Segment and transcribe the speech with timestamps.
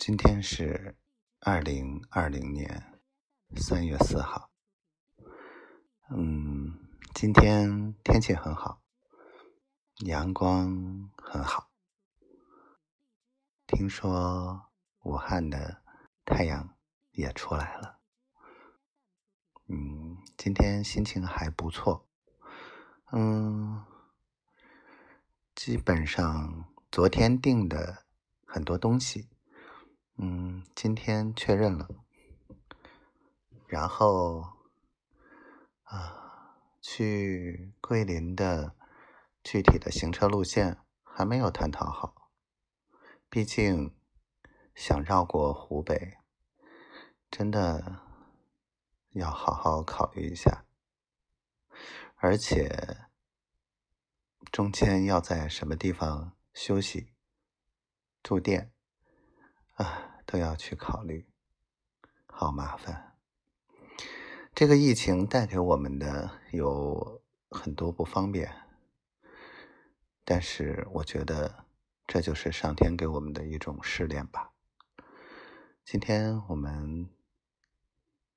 [0.00, 0.96] 今天是
[1.40, 2.98] 二零二零年
[3.56, 4.50] 三月四号。
[6.08, 8.80] 嗯，今天天气很好，
[10.06, 11.70] 阳光很好。
[13.66, 14.70] 听说
[15.02, 15.82] 武汉的
[16.24, 16.74] 太阳
[17.10, 17.98] 也出来了。
[19.66, 22.08] 嗯，今天心情还不错。
[23.12, 23.84] 嗯，
[25.54, 28.06] 基本上昨天订的
[28.46, 29.28] 很多东西。
[30.22, 31.88] 嗯，今天确认了，
[33.66, 34.44] 然后
[35.84, 38.76] 啊，去桂林的
[39.42, 42.30] 具体的行车路线还没有探讨好，
[43.30, 43.96] 毕竟
[44.74, 46.18] 想绕过湖北，
[47.30, 48.02] 真的
[49.12, 50.66] 要好好考虑一下，
[52.16, 53.06] 而且
[54.52, 57.14] 中间要在什么地方休息、
[58.22, 58.70] 住店
[59.76, 60.08] 啊。
[60.30, 61.26] 都要去考虑，
[62.26, 63.16] 好麻烦。
[64.54, 68.48] 这个疫情带给我们的有很多不方便，
[70.24, 71.64] 但是我觉得
[72.06, 74.52] 这就是上天给我们的一种试炼吧。
[75.84, 77.10] 今天我们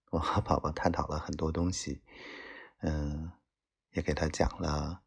[0.09, 2.01] 我和宝宝探讨了很多东西，
[2.79, 3.33] 嗯，
[3.91, 5.03] 也给他讲了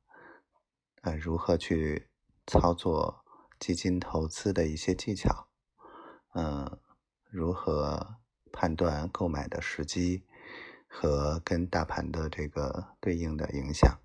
[1.02, 2.08] 呃如何去
[2.46, 3.24] 操作
[3.58, 5.48] 基金投资的一些技巧。
[6.38, 6.78] 嗯，
[7.30, 8.18] 如何
[8.52, 10.26] 判断购买的时机
[10.86, 13.98] 和跟大盘的这个对应的影响？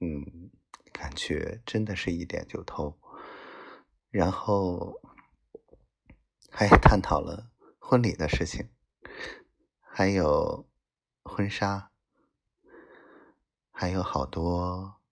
[0.00, 0.50] 嗯，
[0.90, 2.98] 感觉真的是一点就透。
[4.08, 5.02] 然后
[6.50, 8.70] 还探讨了婚礼的事情，
[9.82, 10.66] 还有
[11.22, 11.92] 婚纱，
[13.70, 15.02] 还有好多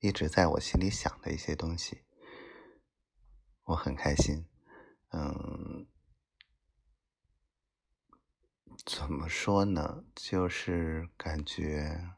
[0.00, 2.02] 一直在我心里想的一些东西。
[3.64, 4.44] 我很开心，
[5.10, 5.86] 嗯，
[8.84, 10.04] 怎么说呢？
[10.14, 12.10] 就是感觉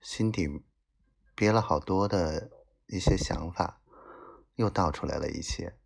[0.00, 0.48] 心底
[1.34, 2.50] 憋了好多的
[2.86, 3.82] 一些想法，
[4.54, 5.78] 又倒出来了一些，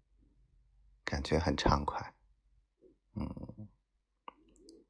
[1.05, 2.15] 感觉很畅快。
[3.15, 3.69] 嗯，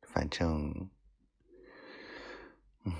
[0.02, 0.90] 反正，
[2.84, 2.92] 嗯，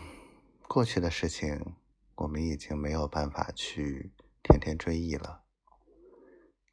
[0.67, 1.77] 过去的事情
[2.15, 5.46] 我们已经没有办法去天天追忆了。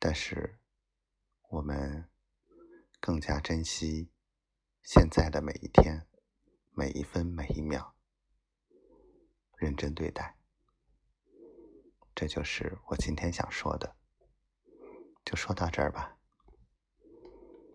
[0.05, 0.59] 但是，
[1.47, 2.09] 我们
[2.99, 4.11] 更加珍惜
[4.81, 6.05] 现在的每一天、
[6.71, 7.95] 每一分、每一秒，
[9.55, 10.37] 认真对待。
[12.13, 13.95] 这就是我今天想说的，
[15.23, 16.17] 就说到这儿吧。